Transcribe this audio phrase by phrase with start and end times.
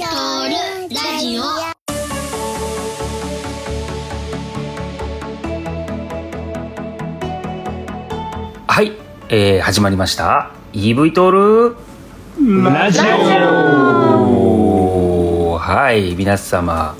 [0.00, 0.54] トール
[0.94, 1.42] ラジオ。
[8.66, 8.92] はい、
[9.28, 10.52] えー、始まりました。
[10.72, 11.76] EV トール。
[12.64, 13.02] ラジオ。
[15.58, 16.96] はい皆様。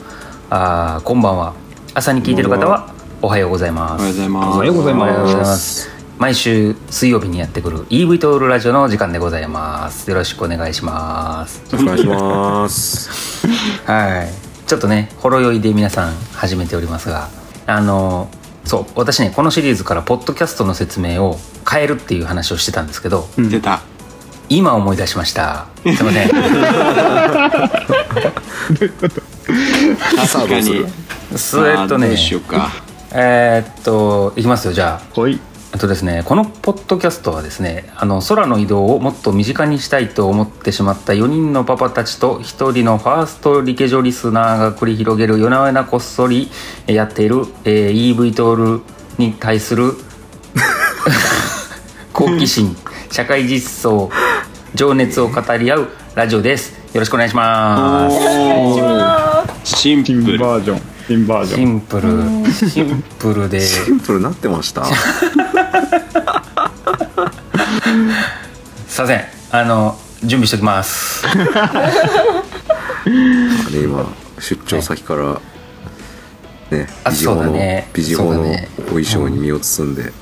[0.50, 1.54] あーこんばんは。
[1.94, 2.92] 朝に聞いてる方は。
[3.22, 4.02] おはようございます。
[4.02, 4.56] おはようございます。
[4.56, 10.10] おはようございます毎週水曜日にやってくる EV トールラジオの時間でございます。
[10.10, 11.62] よろしくお願いします。
[11.74, 13.46] お願いします。
[13.90, 14.28] はい。
[14.66, 17.28] ちょっとねほろ酔いで皆さん始めておりますが
[17.66, 18.28] あの
[18.66, 23.80] そう私ねこのシリーズからポッドキャストの説明を変えるっていう話をしてたんですけど、出た。
[24.50, 25.68] 今思い出しました。
[25.84, 26.28] すいません。
[30.28, 30.84] 確かに。
[31.34, 32.08] それとね。
[32.08, 32.70] さあどうしようか。
[33.12, 35.14] えーっといきますよじゃあ。
[35.14, 35.40] ほい
[35.72, 46.50] あとですねこのポッドキャストはですねあの空の移動をもっと身近にしたいと思ってしまった4人のパパたちと1人のファーストリケジョリスナーが繰り広げる夜な夜なこっそり
[46.86, 48.82] えーやっている、えー EV トール
[49.18, 49.92] に対する
[52.12, 52.76] 好奇心
[53.10, 54.10] 社会実装
[54.74, 56.72] 情熱を語り合うラジオです。
[56.92, 58.16] よろしくお願いします。
[59.64, 60.38] シンプ新ル。
[60.38, 60.80] バージョン。
[61.06, 61.58] 新バージョン。
[61.58, 62.70] シンプル。
[62.70, 63.60] シンプルで。
[63.60, 64.84] シンプルなってました
[68.88, 69.24] すいません。
[69.52, 71.26] あの準備しておきます。
[71.26, 71.34] あ
[73.72, 74.06] れ今
[74.38, 75.40] 出張先から
[76.70, 77.88] ねあビジホの、そうだね。
[77.92, 78.68] ビジホのそうだね。
[78.78, 80.12] お衣装に身を包んで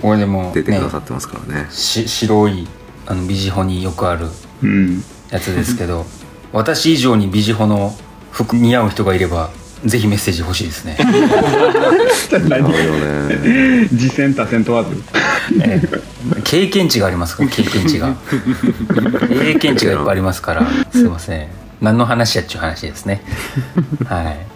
[0.00, 2.66] これでも出てねくださってますからねし白い
[3.06, 4.26] あのビジホによくある
[4.62, 5.02] うん。
[5.30, 6.04] やつですけど
[6.52, 7.94] 私以上にビジホの
[8.32, 9.50] 服似合う人がいれば
[9.84, 10.96] ぜひメッセージ欲しいですね。
[13.92, 14.90] 実践多戦問わず。
[15.60, 16.42] ええ。
[16.44, 18.14] 経験値がありますから経験値が。
[19.28, 20.66] 経験値がいっぱいありますから。
[20.92, 21.48] すいません。
[21.80, 23.22] 何の話やっちゅう話ですね。
[24.06, 24.46] はい。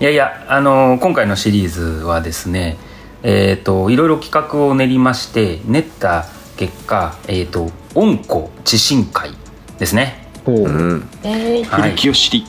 [0.00, 2.78] いやいやあの今回のシリーズはですね
[3.24, 6.26] えっ、といろいろ企画を練りまして練った
[6.56, 9.30] 結果えっ、と温故知新会
[9.78, 10.28] ですね。
[10.44, 10.56] ほう。
[10.62, 11.08] うん。
[11.24, 11.64] はい。
[11.64, 12.46] 古きを知り。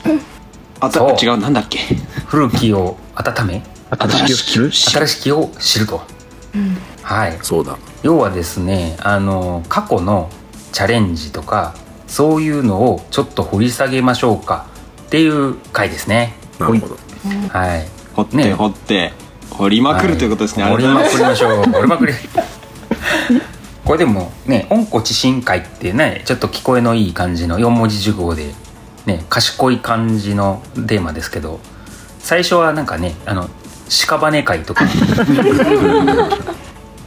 [0.80, 1.16] あたそう。
[1.24, 1.78] 違うなんだっけ？
[2.26, 4.72] 古きを温め新しいを知る？
[4.72, 6.00] 新しきを知ると、
[7.02, 7.38] はい。
[7.42, 7.76] そうだ。
[8.02, 10.30] 要はですねあの過去の
[10.72, 11.74] チャレンジとか
[12.06, 14.66] そういうのをちょっと掘り下げましょうか
[15.02, 16.34] っていう回ですね。
[16.58, 16.96] なるほど。
[17.50, 17.86] はい。
[18.14, 18.52] 掘ってね。
[18.54, 19.12] 掘って
[19.50, 20.62] 掘りまくるということですね。
[20.62, 22.12] はい掘りまくりましょう 掘りまくり。
[22.12, 22.18] り。
[23.84, 28.54] これでもね「温故知新会」ってねちょっと聞こえのいい感じの4文字熟語で
[29.06, 31.60] ね賢い感じのテーマですけど
[32.18, 33.48] 最初はなんかねあの
[33.88, 34.84] 屍会とか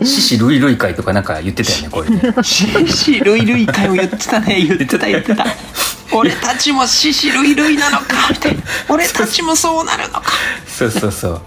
[0.03, 4.61] 獅子類類会とかなんか言ってたよねこれねシシルイルイ会を言ってたね。
[4.65, 5.45] 言ってた言ってた。
[6.11, 8.61] 俺たちもシシルイルイなのかみたいな。
[8.89, 10.23] 俺たちもそうなるのか。
[10.67, 11.41] そうそうそう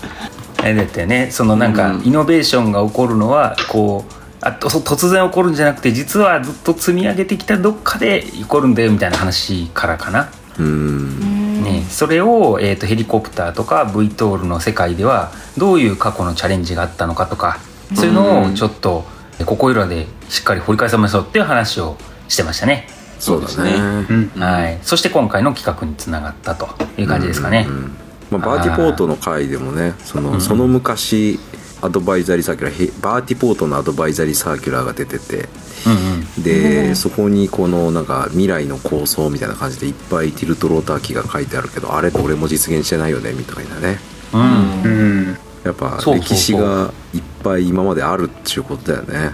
[0.59, 10.27] あれだってねそのなんかうんイノベーションが起こるのはこうあと突然起こるんじゃなくて実はずっと積み上げてきたどっかで起こるんだよみたいな話からかな、うん
[10.63, 17.59] ね、それを、えー、とヘリコプターとか V トールの世界ではどういう過去のチャレンジがあったのかとか
[17.95, 19.05] そういうのをちょっと
[19.45, 21.97] ここいらでしっかり掘り返さましょうっていう話を
[22.29, 23.75] してましたね、そうだね。
[23.75, 24.31] うん。
[24.41, 26.69] はい、そして今回の企画につながったと
[27.01, 27.97] いう感じですかね、うん
[28.31, 31.39] まあ、バーティポートの回でもねその,、その昔
[31.83, 36.16] アドバイザリーサーキュラーへバーティポートのアドバイザリーサーキュラーが出ててうんうん
[36.47, 43.99] で、そこにこのなんか未来の構想みたいな感じでいっぱいティルトローター機が書いてあるけどあれどれも実現してないよねみたいなね。
[44.33, 44.83] うん。
[44.83, 44.89] う
[45.33, 46.15] んやっぱそうそうそう。
[46.21, 49.33] 歴史がいっぱい今まであるっていうことだよね。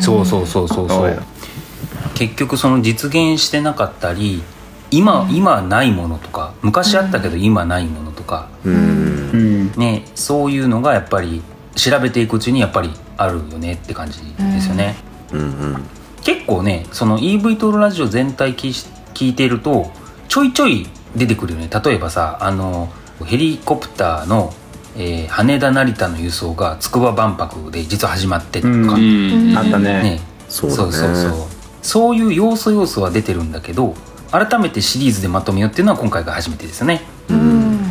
[0.00, 0.98] そうそうそうそうそう。
[0.98, 1.22] そうや。
[2.14, 4.42] 結局その実現してなかったり
[4.90, 8.74] 今今ないものとか昔あったけど今ないものとか、うん。
[8.74, 9.72] うん。
[9.76, 11.42] ねそういうのがやっぱり
[11.76, 14.96] 調べていくうちにやっぱりあるよねって感じですよね、
[15.32, 15.97] うんうん
[16.28, 18.72] 結構ねその EV トールラジオ全体聞い
[19.14, 19.90] 聞いてると
[20.28, 20.86] ちょいちょい
[21.16, 21.70] 出てくるよね。
[21.82, 22.92] 例えばさあの
[23.24, 24.52] ヘリコプターの、
[24.94, 28.72] えー羽田成田の輸送が筑波万博で実は始まってとか。
[28.72, 30.02] あったね。
[30.02, 30.20] ね。
[30.50, 31.32] そうそうそうそう。
[31.80, 33.94] そういう要素要素は出てるんだけど
[34.30, 37.00] 改めてシリーズでまとめようっていうのは今回が初めてですね。
[37.30, 37.90] うん。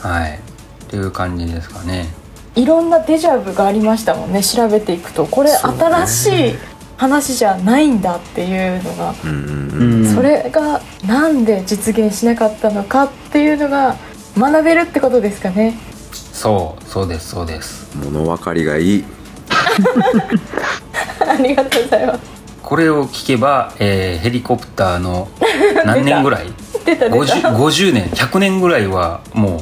[0.00, 0.38] はい。
[0.84, 2.12] っていう感じですかね。
[2.56, 4.44] いろんなデジャブがありましたもんね。
[4.44, 5.24] 調べていくと。
[5.24, 5.78] これそうね。
[5.82, 6.54] 新しい
[7.00, 10.04] 話じゃないんだっていうのが、うんうんうん。
[10.04, 13.96] うんそれがなんで実現しなかったのかっていうのが
[14.36, 15.78] 学べるってことですかね。
[16.12, 17.88] そうそうですそうです。
[17.96, 19.04] 物分かりがいい。
[21.26, 22.20] ありがとうございます。
[22.62, 25.28] これを聞けば、えーヘリコプターの
[25.86, 26.52] 何年ぐらい？
[26.84, 29.60] 出た出た 50, 50年100年ぐらいはもう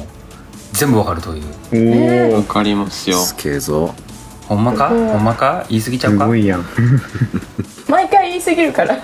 [0.73, 2.31] 全部わかるという。
[2.31, 3.17] おおわかりますよ。
[3.19, 3.93] すげえぞ
[4.49, 4.89] ほんまか？
[4.89, 5.65] ほんまか？
[5.69, 6.27] 言い過ぎちゃすうか？
[6.27, 6.65] ごいやん。
[7.87, 8.97] 毎回言い過ぎるから。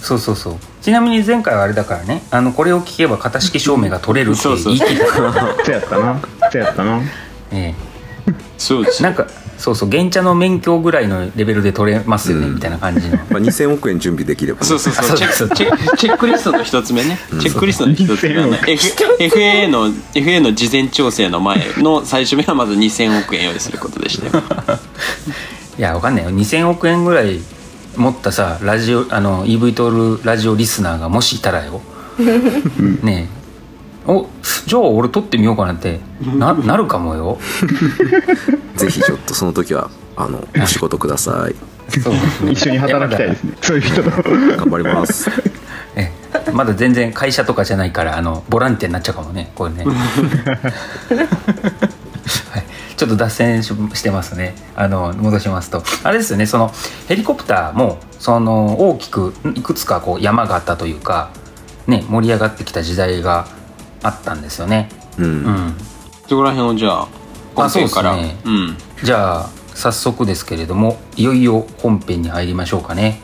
[0.00, 0.54] そうそうそう。
[0.80, 2.22] ちなみに前回はあれだからね。
[2.30, 5.06] あのこれを聞けば型式証明が取れるってそうそう言い切った。
[5.64, 6.20] そうやったな。
[6.50, 7.00] そうやったな。
[7.52, 7.74] え
[8.58, 9.26] そうなんか
[9.62, 12.54] そうそう原茶の免許ぐらいのレベルで取れますよね、うん。
[12.56, 13.16] みたいな感じの。
[13.16, 15.16] まあ、2000億円準備できればね、そうそうあそう。
[15.16, 17.16] チェそうックチェックチェックリストの一つ目ね。
[17.40, 18.66] チェックリストの一つ目あの F
[19.20, 24.42] FA の FA の事前調整の前の最初目はまず2000億円用意することでしたよ。
[25.78, 26.32] いやわかんないよ。
[26.32, 27.38] 2000億円ぐらい
[27.96, 31.80] 持ったさラジオあの EV トールラジオリスナーがもしいたらよ。
[33.04, 33.41] ねえ
[34.06, 34.26] お
[34.66, 36.00] じゃあ俺取ってみようかなって。
[36.20, 37.38] ななるかもよ。
[38.76, 41.54] ぜひちょっとその時はあのお仕事ください。
[42.00, 42.12] そう。
[42.12, 43.52] ですね一緒に働きたいですね。
[43.60, 44.10] そういう人と。
[44.10, 45.30] 頑張ります。
[45.94, 46.10] え
[46.46, 49.94] えまだ全然会社とかじゃないからあのボランティアになっちゃうかもねこれね、 はい、
[52.96, 54.54] ちょっと脱線ししてますね。
[54.74, 55.82] あの戻しますと。
[56.02, 56.72] あれですよねその
[57.08, 61.30] ヘリコプターもその大きくいくつかこう山があったというか
[61.86, 63.46] ね盛り上がってきた時代が
[64.02, 64.88] あったんですよね。
[65.18, 65.74] うん、うん。
[66.28, 67.08] そこら辺をじゃあ
[67.54, 68.12] 本編から？
[68.12, 68.76] あそうねうん。
[69.02, 73.20] じゃあ早速ですけれどもいよいよ本編に入りましょうかね。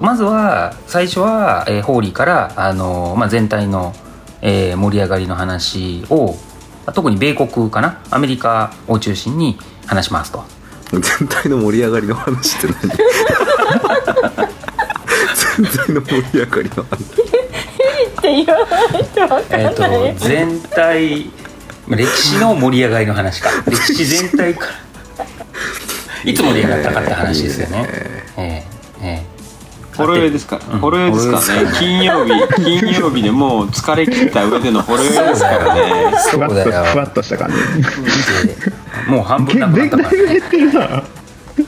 [0.00, 3.92] まずは最初は、えーホーリーから、あのーまあ、全体の、
[4.42, 6.36] えー盛り上がりの話を
[6.94, 8.00] 特に米国かな？
[8.10, 10.44] アメリカを中心に話しますと。
[10.92, 12.78] 全体の盛り上がりの話って何？
[15.58, 17.27] 全体の盛り上がりの話
[18.42, 21.24] って言わないと分かえっ、んないよ、と全体
[21.86, 23.50] まあ歴史の盛り上がりの話か。
[23.70, 24.70] 歴史全体から。
[26.24, 27.86] いつ盛り上がったかって話ですよね。
[27.88, 28.64] ええ
[29.02, 29.38] ええ
[29.96, 30.60] ホロヨイですか？
[30.68, 30.78] ら、うん。
[30.80, 31.40] ホロヨイですか？
[31.54, 31.70] らね。
[31.78, 36.12] 金曜日金曜日でもう疲れ切った上でのホロヨイですからね。
[36.30, 36.84] ふわっとそうだよ。
[36.84, 39.10] ふわっとした感じ。
[39.10, 41.02] もう半分なくなったからぶ減ってるな。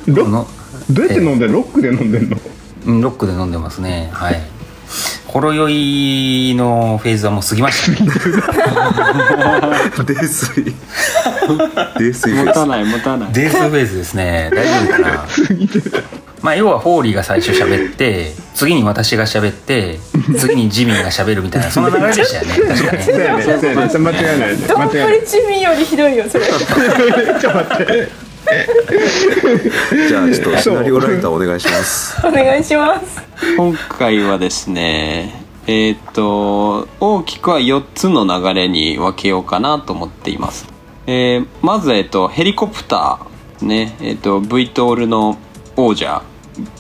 [0.07, 0.47] ロの
[0.91, 1.55] どうやって飲んでんの？
[1.59, 2.37] ロックで飲んでんの？
[2.87, 4.11] うんロックで飲んでますね。
[4.13, 4.41] はい
[5.31, 5.69] ほろ酔
[6.51, 8.11] いのフェーズはもう過ぎましたね。
[9.97, 10.75] 泥酔。
[11.99, 13.33] 泥酔持たない持たない。
[13.33, 14.51] デースフェーズですね。
[14.53, 15.25] 大丈夫かな？
[16.43, 20.01] まあ要はホーリーが最初喋って次に私が喋って
[20.37, 22.75] 次にジミーが喋るみたいなそんな流れでしたよね。
[22.75, 23.03] 確かね。
[23.05, 24.49] そうやねそうやねそれ間違いない。
[24.49, 25.07] ねどん間違いない。
[25.07, 26.45] ぶりチミよりひどいよそれ。
[26.51, 28.30] ちょっと待って
[30.09, 32.17] じゃあちょっとシナリオライターお願いします。
[32.27, 33.23] お願いします。
[33.57, 40.67] 今回はですねえーっと大きくは4つの流れに分けようかなと思っています、
[41.07, 45.39] えーまず、えっと、ヘリコプターねえっと V トールの
[45.77, 46.23] 王者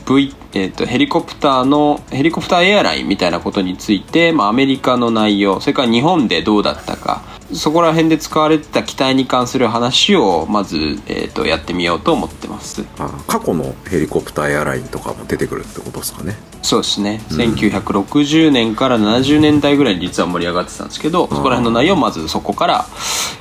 [0.08, 7.22] V えっとヘリコプターのヘリコプターエアラインみたいなことについて、まあ、アメリカの内容それから日本でどうだったか
[7.52, 12.84] そこら辺で使われてた機体に関する話をまず、えっとやってみようと思ってます。
[12.98, 16.36] あ過去のヘリコプターエアラインとかも出てくるってことですかね。
[16.62, 22.86] そうですね、1960年から70年代ぐらいに実は盛り上がってたんですけど、そこら辺の内容をまずそこから、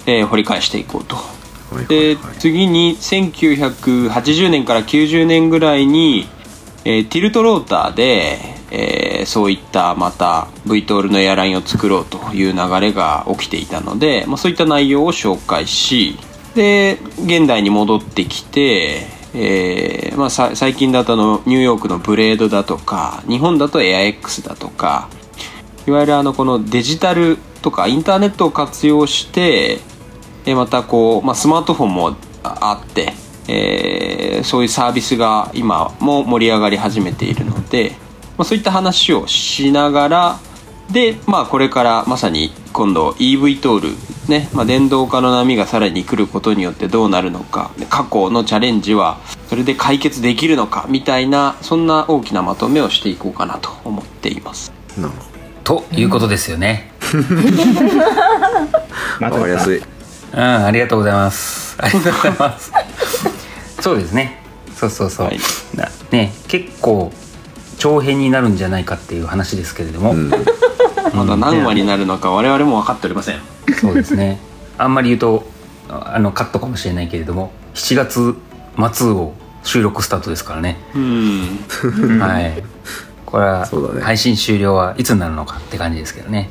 [0.05, 1.17] えー掘り返していこうと。
[1.71, 1.83] はい。
[1.83, 6.27] はいではい次に1980年から90年ぐらいに、
[6.85, 8.39] えーティルトローターで、
[8.71, 16.17] えーそういったまた V トールのエアラインを作ろうという流れが起きていたので、まあ、そういった内容を紹介し
[16.55, 25.09] で現代に戻ってきて、えーまあ、さ最近だとあのニューヨークのブレードだとか日本だと AirX だとか
[25.87, 29.79] いわゆるあのこのデジタルとかインターネットを活用して
[30.45, 33.13] でまたこう、まあ、スマートフォンもああって、
[33.47, 37.91] えーそういうサービスが今も盛り上がり始めているので、
[38.37, 40.39] まあ、そういった話をしながら
[40.91, 54.71] で、まあ、これからまさに今度 EV トール、ねまあ、電動化の波がさらに来ることによってどうなるのかで過去のチャレンジはそれで解決できるのかみたいなそんな大きなまとめをしていこうかなと思っています。
[54.97, 55.29] なるほ
[55.63, 56.91] ということですよね。
[59.21, 59.81] わかりやすい
[60.33, 61.75] うんありがとうございます。
[61.81, 62.71] ありがとうございます。
[63.79, 64.43] そうですね。
[64.75, 65.39] そうそうそう、はい。
[65.75, 67.11] なね結構
[67.77, 70.29] 長編になるんじゃないかっていう話ですけれども、うん。
[71.13, 73.39] まだ何話になるのか我々も分かっておりません。
[73.79, 74.39] そうですね。
[74.77, 75.47] あんまり言うと
[75.89, 78.35] ああのカットかもしれないけれども7月
[78.93, 79.33] 末を
[79.63, 81.59] 収録スタートですからね、うん。
[82.19, 82.63] はい。
[83.29, 83.67] これは
[84.01, 86.49] 配信終了はいつになるのかって感じですけどね、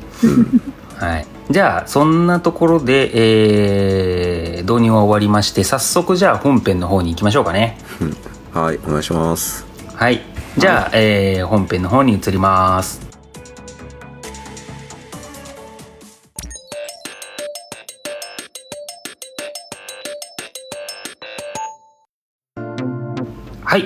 [0.95, 7.75] はい、じゃあそんなところで、えー、導入は終わりまして早速じゃあ本編の方に行きましょうかね。
[8.53, 9.65] はいお願いします。
[9.95, 10.21] はい。
[10.57, 13.01] じゃあ、はい、えー、本編の方に移ります。
[23.63, 23.85] はい。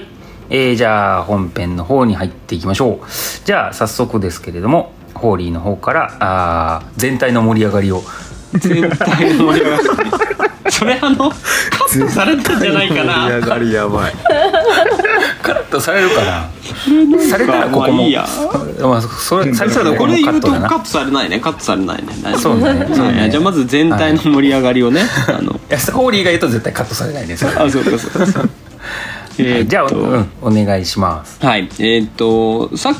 [0.49, 2.99] えー、じゃあ本編の方に入っていきましょう。
[3.45, 4.91] じゃあ早速ですけれども
[5.23, 8.03] ホーリーの方からあー全体の盛り上がりを。
[8.55, 10.11] 全体の盛り上がり。
[10.69, 11.35] それあのカ
[11.85, 14.13] ットされたんじゃないか盛りな上がりやばい。
[15.41, 16.49] カットされるかな。
[17.29, 17.93] されたらここも。
[17.93, 18.25] まあいいや。
[18.81, 20.69] まあ、それされたらこれ言うとカットだな。
[20.69, 21.39] カットされないね。
[21.39, 22.13] カットされないね。
[22.37, 22.85] そうね。
[22.93, 23.19] そうね。
[23.21, 25.53] はいじゃあまず全体の盛り上がりをね、あの。
[25.53, 28.25] いやホーリーが言うと絶対カットされないですあそうかそうか。
[28.25, 28.49] そうか
[29.37, 31.37] えー じゃあ、うん、お願いします。
[31.43, 32.95] はいえーっとさっ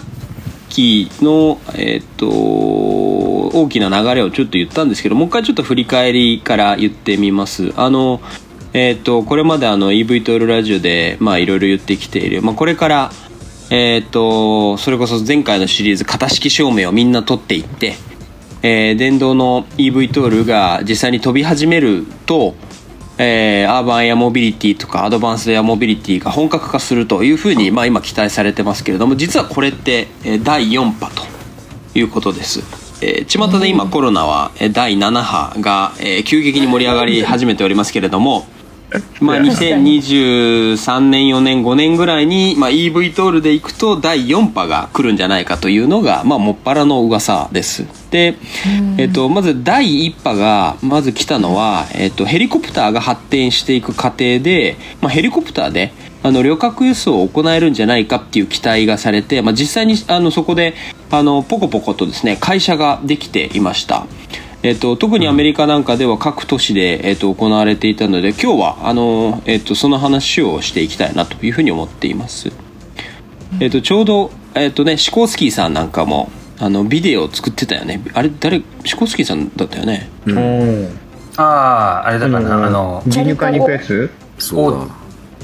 [0.74, 7.72] きのえっと大きな流れをちょっと言ったんですけどもう一回ちょっと振り返りから言ってみます。
[7.78, 8.22] あの
[8.74, 13.12] えっとこれまであの EV トールラジオでまあいろいろ言ってきている、まあ、これから
[13.70, 17.96] えっとそれこそ前回のシリーズ型式証明をみんな取っていって
[18.64, 22.56] えー電動の EV トールが実際に飛び始めると、
[23.18, 31.24] えーアーバンエアモビリティとかアドバンスエアモビリティが本格化するというふうに、まあ、今期待されてますけれども実はこれって、えー第4波と
[31.98, 32.62] いうことです。
[33.02, 38.48] えー巷で今コロナは第7波が、えー急激に盛り上がり始めておりますけれども、
[39.20, 47.86] まあ、2023年4年5年ぐらいに、まあ、EV トールでいくと第4波が来るんじゃないかというのが、まあ、もっぱらの噂です。
[48.12, 48.36] で、
[48.98, 60.74] えっと、まず第1波がまず来たのは、えっと、ヘリコプターが発展していく過程で、まあ、ヘリコプターであの旅客輸送を行えるんじゃないかっていう期待がされて、まあ、実際にあのそこで
[61.12, 64.08] あのポコポコとですね会社ができていました
[64.64, 72.50] えっと、特にアメリカなんかでは各都市で、えっと、行われていたので今日はあの、えっと、その話をしていきたいなというふうに思っています、
[73.60, 78.02] えっと、ちょうど、えっとね、シコースキーさんなんかもあのビデオを作ってたよね。
[78.14, 80.08] あれ誰シコースキーさんだったよね？
[80.28, 80.90] おー
[81.36, 81.44] あ
[82.06, 84.10] ああれだからなあの牛乳買いに行くやつ？
[84.38, 84.88] そうだ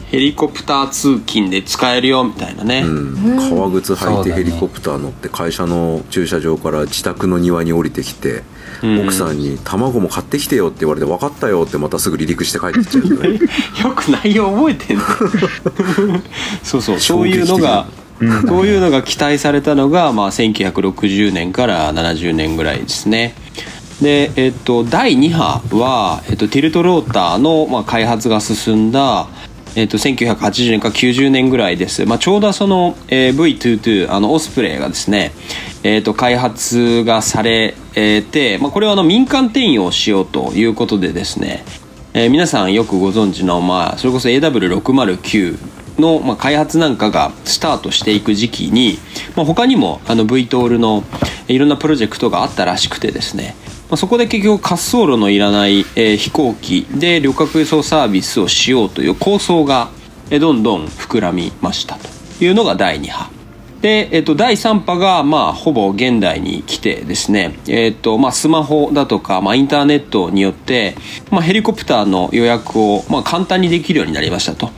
[0.09, 8.43] ヘリコプター通勤で使えるよみたいなね、うん、革靴履いてヘリコプター乗って会社の駐車場から自宅の庭に降りてきて、
[8.81, 9.01] うん。
[9.01, 13.39] 奥さんに「卵も買ってきてよ」って言われて「分かったよ」ってまたすぐ離陸して帰ってきちゃうよね。
[13.83, 15.03] よく内容覚えてんね
[16.63, 17.87] そうそうそういうのが
[18.47, 23.33] そういうのが期待されたのが、まあ、1960年から70年ぐらいですね。
[24.01, 29.27] で、えっと、第2波は、えっと、ティルトローターの、まあ、開発が進んだ、
[29.75, 35.31] えっと、1980年か90年ぐらいです、まあ、ちょうどその、えー V22 あのオスプレイがですね、
[35.83, 41.63] えっと、開発がされて、まあ、これはあの民間転用しようということでですね
[42.13, 48.97] えー皆さんよくご存知の、まあ、それこそ AW609 の、まあ、開発なんかがスタートしていく時期に、
[49.35, 51.03] まあ、他にもあの V トールの
[51.47, 53.55] いろんなプロジェクトがあったらしくてですね、
[53.89, 59.89] まあ、そこで結局滑走路のいらない、えー飛行機で旅客輸送サービスをしようという構想が、
[60.29, 63.31] えーどんどん膨らみましたというのが第2波。
[63.81, 70.96] で、えっと、第3波が、まあ、ほぼ現代に来てですね、えっと、まあ、スマホだとか、まあ、インターネットによって、
[71.31, 74.69] まあ、ヘリコプターの予約を、まあ、簡単にできるようになりましたと。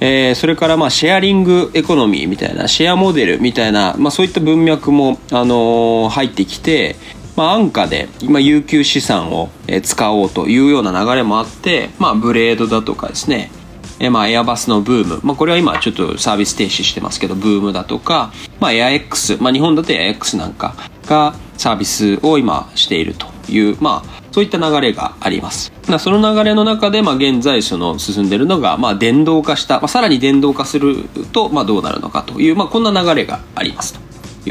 [0.00, 6.96] えーそれから、まあ、シェアリングエコノミーみたいな、シェアモデルみたいな、まあ、そういった文脈も、あのー入ってきて、
[7.36, 9.50] まあ、安価で、今、有給資産を
[9.82, 13.50] 使おうというような流れもあって、まあ、ブレードだとかですね、
[13.98, 20.74] えまあ、エアバスのブーム、まあ、これは今ちょっとサービス停止してますけどブームだとか、まあ、エア X、まあ、日本だとエア X なんか
[21.06, 25.72] がサービスを今しているという、まあ、そういった流れがあります。
[25.88, 34.00] まあその流れの中で、まあ、現在その進んでいるのが、まあ、電動化した、まあ、さらに電動化すると、まあ、どうなるのかという、まあ、こんな流れがありますと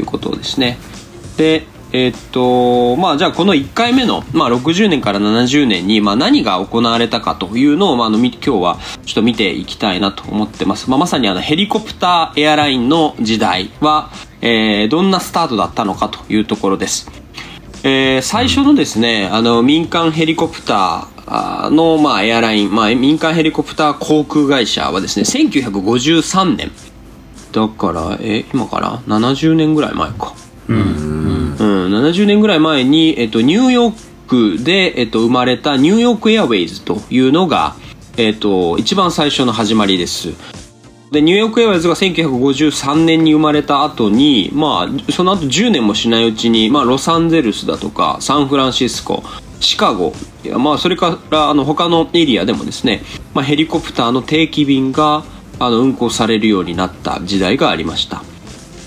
[0.00, 0.78] いうことですね。
[1.36, 17.10] でえっとまあじゃあこの1回目の、まあ、60年から70年に、まあ、何が行われたかというのを、まあ、あの今日はちょっと見ていきたいなと思ってます、まあ、まさにあのヘリコプターエアラインの時代は、えーどんなスタートだったのかというところです。
[17.82, 26.70] えー最初のですね、あの民間ヘリコプターの、まあ、エアライン、まあ、民間ヘリコプター航空会社はですね1953年。
[27.52, 30.34] だからえ今から70年ぐらい前か。
[30.68, 31.25] うん、
[31.66, 37.74] うん70年ぐらい前に、えっと、ニューヨークで、えっと、生まれたニューヨークエアウェイズというのが、
[38.16, 40.34] えっと、一番最初の始まりです。
[41.10, 49.22] でニューヨークエアウェイズが1953年に生まれた後にまあその後10年もしないうちに、まあ、ロサンゼルスだとかサンフランシスコ
[49.60, 50.12] シカゴ
[50.58, 53.02] まあそれからあの他のエリアでもですね、
[53.34, 55.22] まあ、ヘリコプターの定期便が
[55.60, 58.24] あの運航されるようになった時代がありました。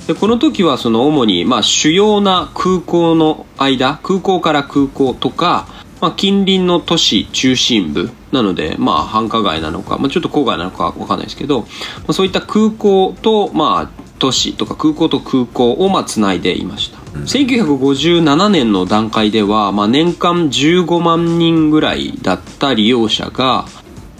[0.10, 5.68] でこの時はその主にまあ主要な空港の間空港から空港とか
[6.02, 11.68] まあ、近隣の都市中心部なので、まあ、繁華街なのか、まあ、ちょっと郊外なのかわかんないですけど、ま
[12.08, 23.66] あ、そういった空港と、まあ、都市とか空港と空港をまあつないでいました、1957年の段階では、まあ、年間15万人ぐらいだった利用者が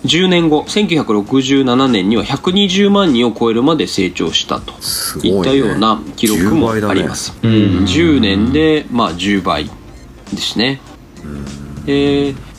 [0.06, 4.74] 10年後1967年には120万人を超えるまで成長したと。
[5.24, 5.38] いね。
[5.38, 7.52] いったような記録もあります、うん。
[7.86, 10.80] 10年でまあ10倍ですね、
[11.88, 12.50] えー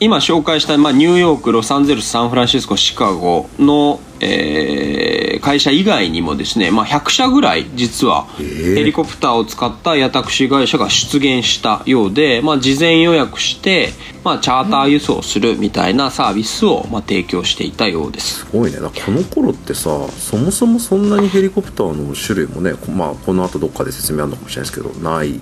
[0.00, 8.74] 今紹介した、まあ、ニューヨークロサンゼルスサンフランシスコシカゴの、えー会社以外にもですね、まあ、100社ぐらい実はえー。
[8.74, 13.90] ヘリコプターを使った屋タクシー会社が出現したようで、まあ、事前予約して、
[14.24, 18.40] まあ、チャーター輸送するみたいなサービスを、まあ、提供していたようです。
[18.40, 18.80] すごいね。
[18.80, 25.40] だからこの頃ってさそもそもそんなにヘリコプターの種類もねこまあこの後どっかで説明あるのかもしれないですけどない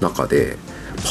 [0.00, 0.56] 中で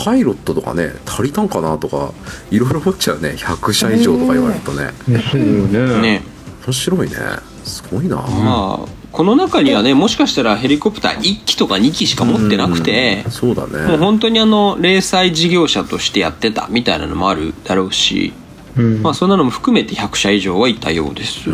[0.03, 2.13] パイロットとかね足りたんかなとか
[2.51, 3.29] いろいろ思っちゃうね。
[3.31, 4.91] 100社以上とか言われるとね。
[5.33, 5.71] うん。
[5.71, 6.01] ね。
[6.01, 6.21] ね
[6.65, 7.15] 面白いね。
[7.63, 13.31] すごいな、まあこの中にはねもしかしたらヘリコプター1機とか2機しか持ってなくてうん。
[13.31, 18.33] そうだもうね本当にあの零細事業者としてやってたみたいなのもあるだろうし、
[18.77, 19.01] うん。
[19.01, 21.49] まあ、そんなのも含めて100社以上はいたようです。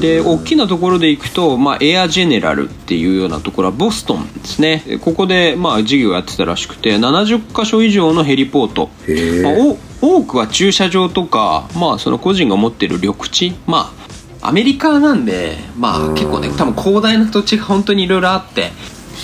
[0.00, 4.82] で大きなところで行くと、まあ、エアジェネラルっていうようなところはボストンですね。
[5.02, 8.90] ここでまあ事業やってたらしくて70箇所以上のヘリポート。
[9.06, 14.02] へえまあ、お多くは駐車場とか、まあ、その個人が持ってる緑地まあ
[14.48, 16.14] アメリカなんで、まあ、うん。
[16.14, 18.72] 結構ね多分広大な土地が本当にいろいろあって、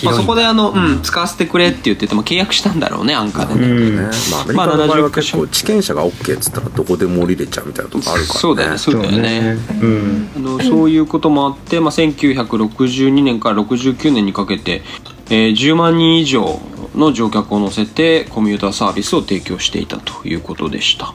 [0.03, 3.95] まあ、そこであの、うん、使わせてくれって言ってても契約したんだろうねアンカーでね、うん。
[3.97, 8.39] ねまあアメリカの場合は結まあ構地権者が OK っつったらどこでも降りれちゃうみたいなとこあるからね。
[8.39, 8.77] そうだよね。
[8.77, 9.57] そうだよね。
[9.81, 10.29] うん。
[10.37, 14.83] あのそういうこともあって、まあ、1962年から69年にかけて、
[15.29, 16.61] えー10万人以上
[16.95, 21.13] の乗客を乗せてコミューターサービスを提供していたということでした、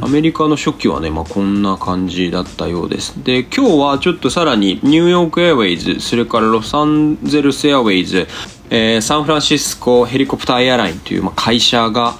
[0.00, 3.22] アメリカの初期はね、まあ、こんな感じだったようです。
[3.24, 8.26] で今日はちょっとさらにニューヨークエアウェイズそれからロサンゼルスエアウェイズ、
[8.70, 12.14] えーサンフランシスコヘリコプターエアラインという、まあ、会社が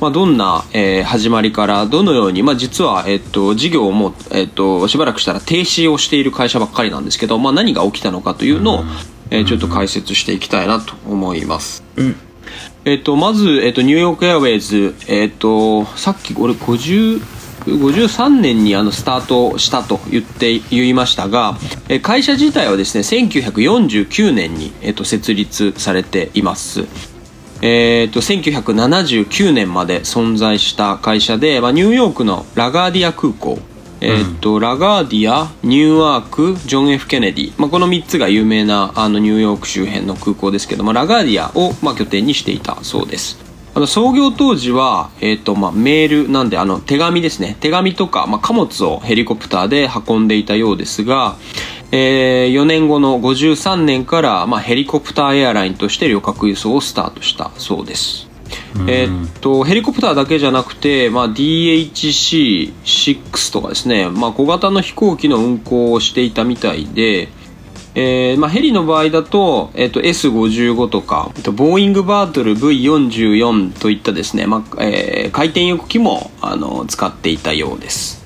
[0.00, 8.84] まあ、どんな、えー始まりからどのように、まあ、実は、えっと、事業をもう、えっと、しばらくしたら停止をしている会社ばっかりなんですけど、まあ、何が起きたのかというのを、
[9.30, 11.82] えーちょっと解説していきたいなと思います。
[12.84, 17.20] えっと、まず、えっと、ニューヨークエアウェイズ、えっと、さっき俺50
[17.66, 26.86] 53年にあのスタートしたと言って言いましたがえー会社自体はですね1949年に、えっと、設立されています
[27.60, 33.58] えー、と1979年まで存在した会社で、まあ、ニューヨークのラガーディア空港、
[34.00, 43.48] えーとラガーディアニューアークジョン・ F・ ケネディ、まあ、この3つが有名なあのニューヨーク周辺の空港ですけどもラガーディアを、まあ、拠点にしていたそうです。
[43.74, 47.56] あの創業当時は、えーとまあ、メールなんであの手紙ですね。
[47.60, 51.36] 手紙とか、まあ、貨物をヘリコプターで運んでいたようですが、
[51.92, 58.27] え4年後の53年から、まあ、ヘリコプターエアラインとして旅客輸送をスタートしたそうです。
[58.88, 67.28] えーっとヘリコプターだけじゃなくて、まあ、DHC-6 とかですね、まあ、小型の飛行機の運航をしていたみたいで、
[67.94, 78.24] えーまあ、ヘリの場合だと,、えーっと S55 とかえっとボーイングバートル V44 といったですね、まあえー回転翼機もあの使っていたようです。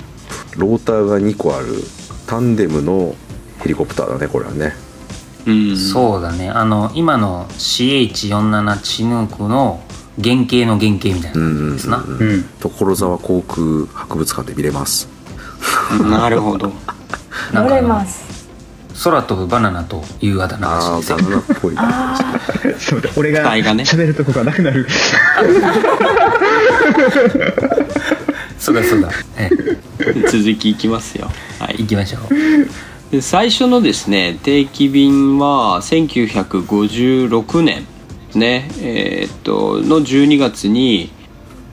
[0.56, 1.82] ローターが2個ある
[2.26, 3.14] タンデムの
[3.60, 4.72] ヘリコプターだねこれはね。
[5.46, 5.76] うん。
[5.76, 6.50] そうだね。
[6.50, 9.82] あの今の CH47 チヌークの
[10.20, 15.08] 原型の原型みたいな感じですな、うん所沢航空博物館で見れます。
[16.02, 16.68] なるほど。
[16.68, 16.94] なんか
[17.52, 18.32] あの乗れます。
[19.04, 21.74] 空飛ぶバナナというあだ名らしいああですよバナナっぽい
[22.78, 24.86] そうだ俺が喋るとこがなくなる。
[28.58, 29.10] そうだそうだ。
[29.38, 29.50] え
[30.30, 31.30] 続きいきますよ。
[31.58, 31.76] はい。
[31.78, 32.22] 行きましょう。
[33.10, 37.86] で最初のですね定期便は1956年
[38.38, 41.12] ねえーっとの12月に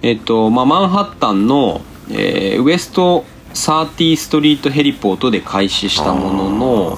[0.01, 6.97] えーっとまあマンハッタンの、えーウエスト30ストリートヘリポートで開始したものの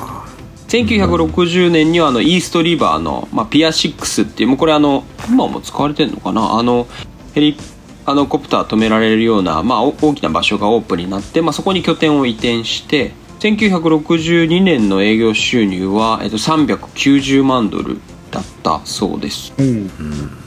[0.68, 6.54] 1960年にはあのイーストリバーの、まあ、ピア6っていうもうこれあの今も使われてるのかな？
[6.54, 6.88] あの
[7.34, 7.58] ヘリ
[8.06, 18.00] あのコプター止められるような、まあ、大きな場所がオープンになって、まあ、そこに拠点を移転して1962年の営業収入は、えっと、390万ドル。
[18.32, 19.54] だったそうです。
[19.58, 19.92] うん。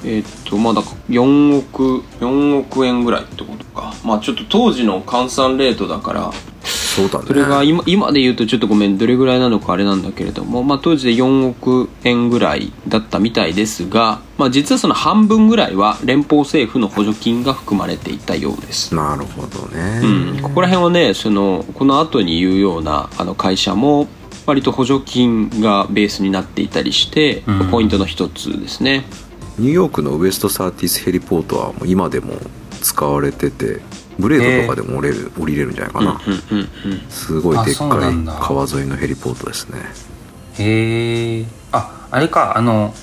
[0.05, 3.94] えっとまあだから4億4億円ぐらいってことか。
[4.05, 6.33] まあちょっと当時の換算レートだから
[6.94, 7.25] そうだね。
[7.27, 24.07] それが今今で言うとちょっとごめんどれぐらいなのかあれなんだけれども、まあ、当時で4億円ぐらいだったみたいですが、まあ、実はその半分ぐらいは連邦政府の補助金が含まれていたようです、なるほどね、うん、ここら辺はねそのこの後に言うようなあの会社も
[24.46, 27.70] 割と補助金がベースになっていたりして、うん。
[27.70, 29.04] ポイントの一つですね。
[29.59, 32.35] ニューヨークのウエストサーティスヘリポートはもう今でも
[32.83, 33.80] 使われてて
[34.18, 39.78] ブレードとかでも降りれる,、降りれるんじゃないかな、うんうんうんすごいでっかない川沿いのヘリポートですね。
[40.59, 42.94] へえああれかあの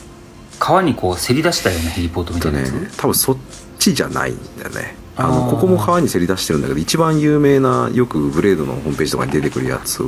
[0.60, 3.38] 川にこうせり出したようなヘリポートみたといなやつ、ね多分そっ
[3.80, 4.96] ちじゃないんだよね。
[5.16, 10.02] あのここも川にせり出してるんだけど一番有名なよくブレードのホームページとかに出てくるやつ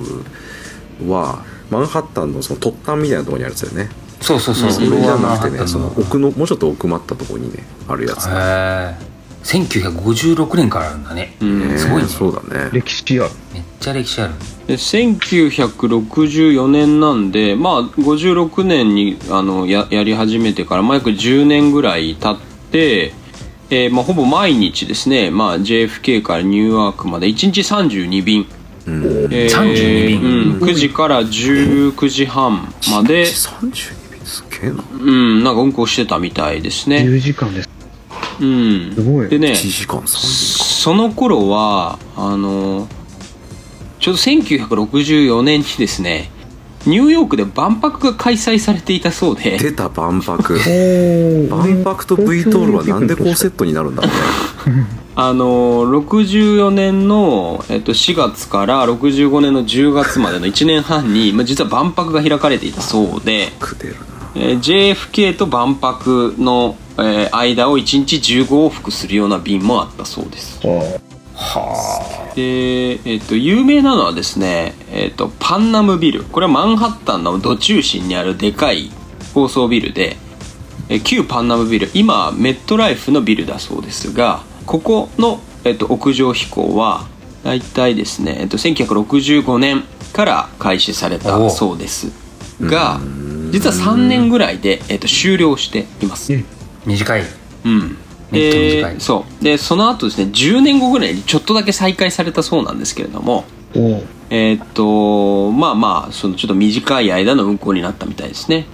[1.09, 3.89] はマンハッタンのその突端みたいなところにあるんですよね。
[4.21, 9.13] そうそうそう、それじゃなくてねその奥のもうちょっと奥まったところにねあるやつ、へえ
[9.43, 11.67] 1956年からあるんだね、うん。
[11.67, 12.07] ねすごいね。
[12.07, 12.69] そうだね。
[12.71, 13.29] 歴史ある。
[13.53, 14.33] めっちゃ歴史ある。
[14.67, 22.37] で1964年なんでまあ56年にあのややり始めてから、まあ、約10年ぐらい経っ
[22.71, 23.13] て、
[23.69, 30.21] えーまあ、ほぼ毎日ですね、まあ、JFK からニューヨークまで1日32便、うんえー32便。
[30.21, 34.83] うん、9時から19時半まで、32便すげえな。
[34.91, 37.69] うん、なんか運行してたみたいですね、10時間です。
[38.39, 39.29] うん、すごい。
[39.29, 42.87] でね1時間3その頃はあの
[43.99, 46.29] ちょうど1964年にですね
[46.85, 49.57] ニューヨークで万博が開催されていたそうで。
[49.57, 50.59] 出た万博。
[51.51, 54.85] お万博と V トールはなんでこうセットになるんだろうね。
[55.15, 63.51] あの64年の、えっと、4月から65年の10月までの1年半に、まあ、実は万博が開かれていたそうで、
[64.35, 70.59] えー JFK と万博の、えー間を1日15往復するような便もあったそうです
[72.35, 76.23] で、えっと有名なのはですね、えっとパンナムビル。
[76.23, 78.91] これはマンハッタンのど中心にあるでかい
[79.33, 80.17] 高層ビルで、
[80.89, 81.89] えー旧パンナムビル。
[81.93, 87.07] 今はメットライフのビルだそうですがここの、えっと屋上飛行は
[87.43, 92.11] 大体ですね、えっと1965年から開始されたそうです
[92.61, 92.99] が
[93.51, 96.33] 実は3年ぐらいで、えっと終了しています。
[96.33, 96.43] え
[96.85, 97.23] 短い
[97.65, 97.97] うん
[98.33, 99.43] めっちゃ短いでそう。
[99.43, 103.45] でその後ですね10年後ぐらいにちょっとだけ再開されたそうなんですけれども
[104.29, 108.65] えーっとまあまあそのちょっと短い間の運行になったみたいですね。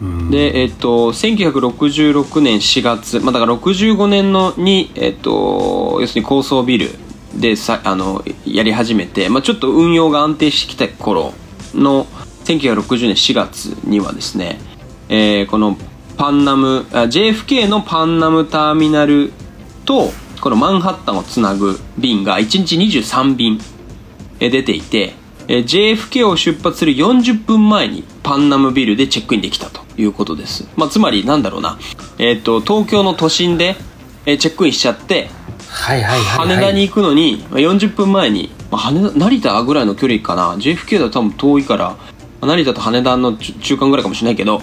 [0.00, 0.30] うん。
[0.30, 6.90] でえーっと1966年4月、まあ、だから65年のに、えーっと要するに高層ビル
[7.34, 11.32] でさあのやり始めて、まあ、ちょっと運用が安定してきた頃
[11.74, 12.06] の
[12.44, 14.58] 1960年4月にはですね、
[15.08, 15.76] えーこの
[16.16, 19.32] パンナムあ JFK のパンナムターミナル
[19.84, 23.60] とこのマンハッタンをつなぐ便が1日23便
[24.40, 25.14] えー出ていて、
[25.48, 31.78] えー JFK を出発する40分前にパンナムビルでチェックインできたということです、まあ、つまりなんだろうな、
[32.18, 33.76] えー、と東京の都心で、
[34.26, 35.28] えーチェックインしちゃって
[35.72, 40.56] はいはいはい、はい、羽田に行くのにまあ40分前に、まあ、羽田成田ぐらいの距離かな。
[40.56, 41.98] JFK だと多分遠いからま
[42.42, 44.60] あ成田と羽田の中中間ぐらいかもしれないけど、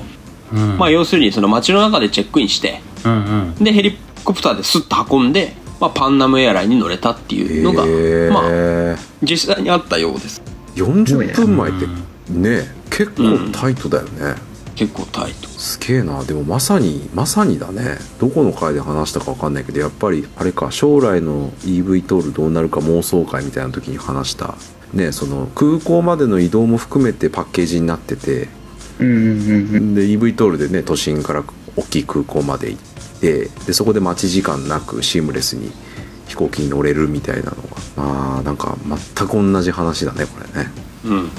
[0.53, 3.63] うん、まあ要するにその街の中でチェックインしてうんうん。
[3.63, 10.41] でヘリコプターでスッと運んで、まあ、パンナムエアラインに乗れたっていうのが、えまあー実際にあったようです。
[10.75, 11.87] 40分前って
[12.31, 14.35] ね結構タイトだよね、
[14.75, 15.47] 結構タイト。
[15.47, 16.23] すげえな。
[16.23, 17.97] でもまさにまさにだね。
[18.19, 24.55] どこの回で話したか分かんないけどやっぱりあれか将来の EV トールどうなるか妄想会みたいな時に話した。
[24.93, 28.47] ねその空港までの移動も含めてパッケージになってて
[28.99, 29.95] うんうんうんうん。
[29.95, 31.43] で EV トールでね都心から
[31.75, 32.81] 大きい空港まで行っ
[33.19, 35.71] てでそこで待ち時間なくシームレスに
[36.27, 37.61] 飛行機に乗れるみたいなのが
[37.95, 38.77] まあなんか
[39.15, 40.69] 全く同じ話だねこれね。
[41.05, 41.29] うんうん。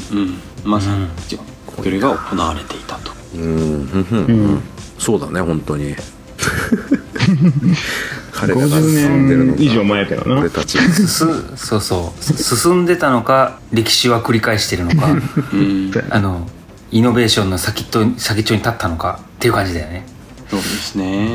[0.64, 1.40] まさにですよ
[1.76, 3.12] それが行われていたと。
[3.34, 4.62] うんふんふんうん。
[4.98, 5.94] そうだね本当に。
[8.32, 10.40] 彼らが50進んでるの年以上前だよな。
[10.40, 10.78] 俺たち。
[10.78, 12.24] すそうそう。
[12.24, 15.08] す進んでたのか歴史は繰り返してるのか。
[15.52, 15.92] うん。
[16.10, 16.48] あの
[16.92, 20.04] イノベーションの先っと先っちょに立ったのかっていう感じだよね。
[20.48, 21.28] そうですね。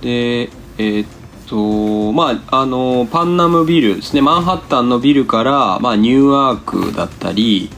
[0.00, 1.08] でえーっ
[1.46, 4.22] とまああのパンナムビルですね。
[4.22, 7.70] マンハッタンのビルから、まあ、ニューアークだったり、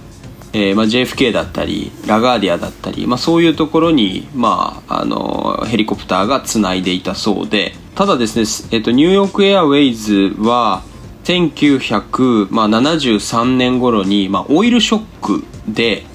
[0.52, 7.74] えーまあ、JFK だったりラガーディアだったり、まあ、そういうところに、まあ、あのヘリコプターがつないでいたそうで。
[7.94, 8.42] ただですね、
[8.76, 10.82] えーっとニューヨークエアウェイズは
[11.24, 16.06] 1973年頃に、まあ、オイルショックで、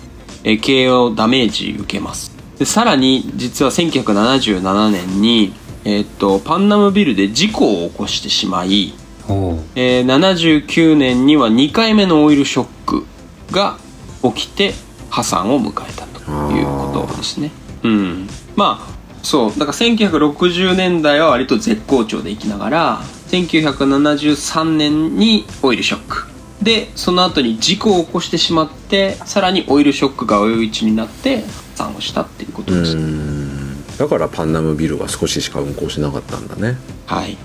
[0.43, 2.31] えー経営をダメージ受けます。
[2.57, 8.93] でさらに実は1977年に、えーっとパンナムビルで事故を起こしてしまい、
[9.75, 13.05] えー79年には2回目のオイルショック
[13.51, 13.77] が
[14.23, 14.73] 起きて
[15.09, 16.19] 破産を迎えたと
[16.51, 17.51] いうことですね。
[17.83, 18.27] うん。
[18.55, 18.91] まあ
[19.23, 19.49] そう。
[19.51, 26.30] だから1960年代は割と絶好調でいきながら1973年にオイルショック
[26.61, 31.45] でその後に事故を起こしてしまってさらにオイルショックが追い打ちになって破
[31.75, 33.97] 産をしたっていうことうです、ん。
[33.97, 36.77] だからパンナムビルは少ししか運行しなかったんだね。
[37.07, 37.37] はい、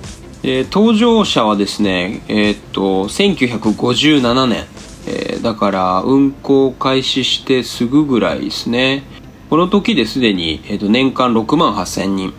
[0.42, 4.64] えー搭乗者はですねえーっと1957年、
[5.07, 9.02] えーだから運行開始してすぐぐらいですね。
[9.48, 12.35] この時ですでに、えーっと年間6万8000人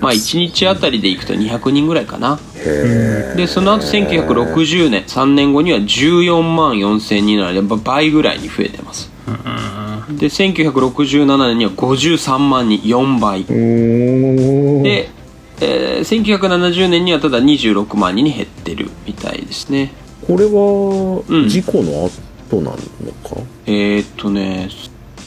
[0.00, 2.38] まあ1日あたりで行くと200人ぐらいかな。
[3.36, 9.10] でその後1960年3年後には14万4000人なので倍ぐらいに増えてます。
[10.18, 13.44] で1967年には53万人4倍。
[13.44, 15.08] で、
[15.60, 19.92] えー1970年にはただ26万人に減ってるみたいですね。
[20.26, 21.42] これうん。
[21.44, 22.10] は事故の
[22.48, 22.80] 後なのか、
[23.66, 24.68] えーっとね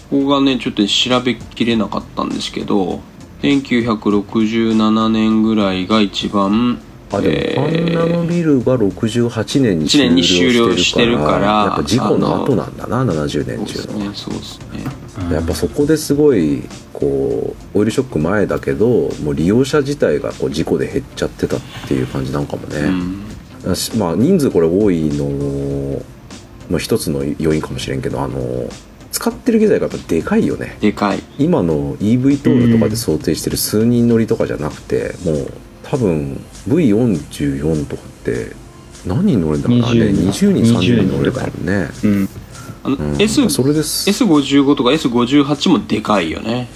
[0.09, 3.01] ここがねちょっと調べきれなかったんですけど
[3.43, 6.79] 1967年ぐらいが一番
[7.11, 14.13] あでもパンナムビルが68年に1年に終了してるからやっぱ事故の後なんだな70年中の。
[14.13, 15.35] そうですねそうですね。
[15.35, 23.23] やっぱそこですごいこうオイルショック前だけどもう利用者自体がこう事故で減っちゃってたっていう感じなんかもね、うん。
[23.99, 26.01] まあ人数これ多いの
[26.71, 28.39] の一つの要因かもしれんけどあの
[29.13, 30.75] 使ってる機材がやっぱでかいよね。
[30.81, 31.23] でかい。
[31.37, 38.55] 今の EV トールとかで想定してる数人乗りとかじゃなくて、もう多分 V44 とかって
[39.05, 39.87] 何人乗れるんだろうな。
[39.89, 42.29] あれ20 20人30 20人乗れるからね、うん。
[42.83, 43.21] あの、うん。
[43.21, 46.67] S それです S55 とか S58 もでかいよね。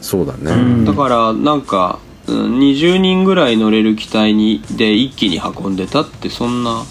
[0.00, 0.84] そうだね、うん。
[0.84, 1.98] だからなんか
[2.28, 6.84] うん20人ぐらい乗れる機体にで一気に運んでたってそんな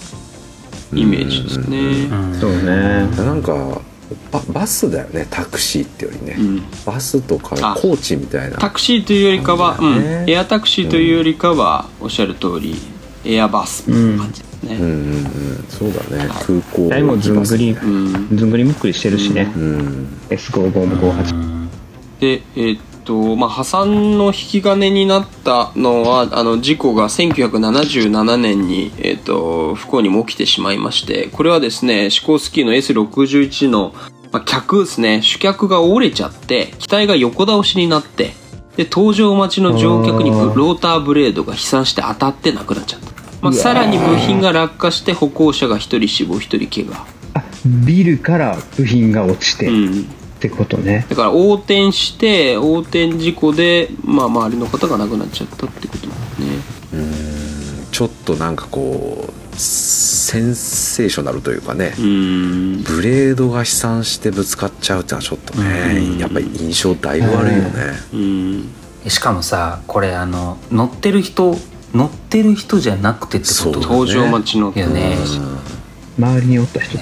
[0.94, 1.78] イメージですね。
[2.12, 2.36] うん。
[2.36, 3.08] そうね。
[3.16, 3.82] なんか
[4.32, 6.64] ババスだよねタクシーってよりね、うん。
[6.86, 7.76] バスとかあ。
[7.76, 8.58] コーチみたいな。
[8.58, 9.88] タクシーというよりかは、ね。
[9.88, 12.76] うん、エアタクシーというよりかは、おっしゃる通り
[13.24, 15.66] エアバスって感じですね、うんうんうん。
[15.70, 16.28] そうだね。
[16.46, 18.38] 空港台もずんぐりうん。
[18.38, 19.52] ずんぐりむっくりしてるしね。
[19.56, 20.08] うん。
[20.30, 21.66] S55 も58
[22.20, 33.94] でえーっとまあ破産の引き金になったのはあの事故が1977年に、えーっと不幸にも起きてしまいましてこれはですねシコースキーの S61 の、
[34.32, 38.34] まあ、客ですね主脚が折れちゃって機体が横倒しになって
[38.76, 47.08] で搭乗待ちの乗客にローターブレードが飛散して当たってなくなっちゃった、まあ、さらに部品が落下して歩行者が1人死亡1人怪我。
[47.36, 47.44] あ
[47.86, 49.68] ビルから部品が落ちて。
[49.68, 51.06] っうんてことね。
[51.10, 62.84] だから横転して横転事故で、まあ、周りの方が亡くなっちゃったってことなんですねちょっとなんかこうセンセーショナルというかね、うん。
[62.84, 66.18] ブレードが飛散してぶつかっちゃうってのはちょっとね、うん。
[66.18, 67.70] やっぱり印象だいぶ悪いよね、
[68.14, 68.70] うん。
[69.08, 71.56] しかもさこれあの乗ってる人
[71.94, 74.04] 乗ってる人じゃなくてってことそう。
[74.04, 74.74] 搭乗待ちの。
[74.76, 75.16] いやね。
[76.18, 76.98] 周りにおった人。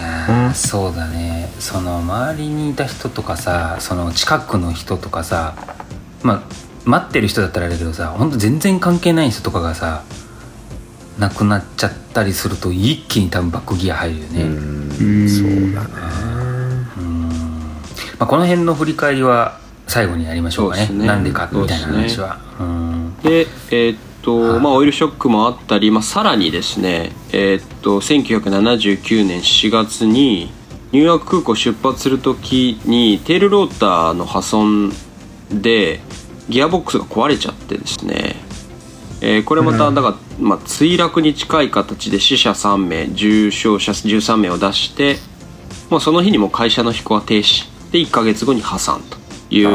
[0.53, 1.32] そうだね
[1.63, 5.55] その周りにいた人とかさその近くの人とかさ
[6.21, 6.43] まあ
[6.83, 10.03] 待ってる人だったらあれだけどさ本当全然関係ない人とかがさ
[11.19, 15.25] 亡くなっちゃったりすると一気に多分バックギア入るよね、ううん。
[15.25, 15.89] んそうだね
[16.97, 17.29] うん。
[17.29, 20.87] まあ、この辺の振り返りは最後にやりましょうかね。
[20.87, 21.05] そうね。
[21.05, 22.39] なんでかみたいな話は。
[22.59, 30.51] うんでえーっとまあオイルショックもあったり、まあ、さらにですねえーっと1979年4月に
[30.93, 34.93] ニューヨーク空港出発する時にテールローターの破損
[35.49, 36.01] で
[36.49, 38.35] ギアボックスが壊れちゃってですね。
[39.19, 45.15] えーこれまただから、まあ、墜落に近い形で死者3名重傷者13名を出して
[45.89, 49.17] もうその日にも会社の飛行は停止で1ヶ月後に破産と
[49.49, 49.69] いう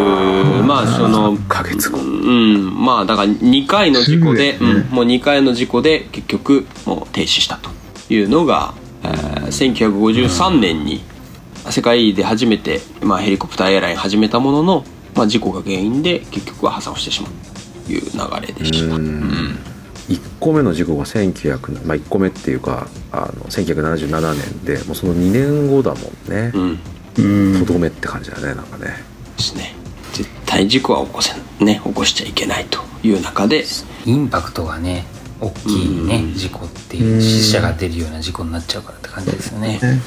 [0.62, 1.98] まあその1ヶ月後。
[1.98, 2.84] うん。
[2.84, 7.70] まあだから2回の事故で、うん、もう2回の事故で結局もう停止したと
[8.08, 8.87] いうのが、えー
[9.48, 11.00] 1953年に
[11.70, 14.84] 世界で初めて、まあ、ヘリコプターエアライン始めたものの、
[15.14, 17.32] まあ、事故が原因で結局は破産をしてしまう
[17.86, 18.94] という流れでした。
[18.94, 19.58] うん。
[20.08, 26.52] 1個目の事故が1900まあ1個目っていうかあの1977年でもうその2年後だもんね。
[26.54, 26.78] うん。
[27.18, 28.94] うんとどめって感じだねなんかね。
[29.36, 29.74] ですね。
[30.12, 31.34] 絶対事故は起こせ
[31.64, 33.64] ね起こしちゃいけないという中で。
[34.06, 35.04] インパクトがね
[35.40, 36.34] 大きいね、うん。
[36.34, 40.00] 事故っていう死者が出るような事故になっちゃうからって感じですよね、ね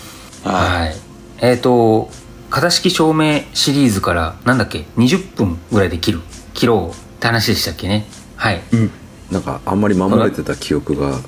[0.44, 0.96] はいはい。
[1.41, 2.10] えっ、と
[2.50, 6.22] 型式証明シリーズからなんだっけ？20分ぐらいで切る？
[6.54, 8.06] 切ろうって話でしたっけね？
[8.36, 8.62] はい。
[8.74, 8.91] うん。
[9.32, 11.20] なんかあんまり守れてた記憶が。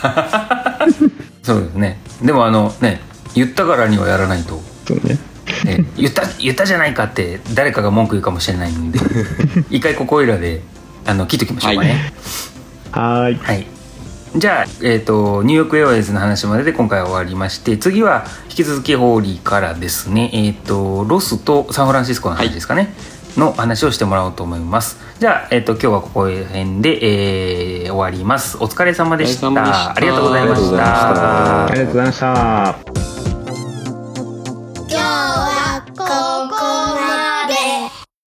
[1.42, 2.00] そうですね。
[2.22, 3.00] でもあのね
[3.34, 5.18] 言ったからにはやらないと、そうね。
[5.64, 8.98] ね、言った言ったじゃないかって誰かが文句言うかもしれないんで
[9.70, 10.62] 一回ここいらで
[11.06, 11.90] あの切っときましょうかね。
[11.90, 13.34] はーい。
[13.36, 13.66] はい、
[14.36, 22.94] じゃあ、えー、とニューヨークエアウェイズの話までで今回は終わりまして次は引き続きホーリーからですね、えー、とロスとサンフランシスコの話ですかね、
[23.36, 24.98] の話をしてもらおうと思います。
[25.18, 28.56] じゃあ、えー、と今日はここら辺で、えー終わります。
[28.58, 29.48] お疲れ様でした。
[29.48, 31.66] ありがとうございましありがとうございましたた。
[31.66, 33.17] ありがとうございました